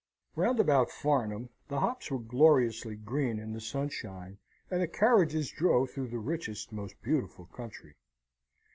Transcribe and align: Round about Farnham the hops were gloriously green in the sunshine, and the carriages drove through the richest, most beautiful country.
Round 0.35 0.59
about 0.59 0.89
Farnham 0.89 1.49
the 1.67 1.79
hops 1.81 2.09
were 2.09 2.17
gloriously 2.17 2.95
green 2.95 3.37
in 3.37 3.53
the 3.53 3.61
sunshine, 3.61 4.39
and 4.71 4.81
the 4.81 4.87
carriages 4.87 5.51
drove 5.51 5.91
through 5.91 6.07
the 6.07 6.17
richest, 6.17 6.71
most 6.71 6.99
beautiful 7.03 7.45
country. 7.45 7.93